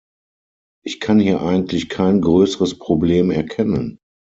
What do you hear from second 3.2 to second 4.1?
erkennen.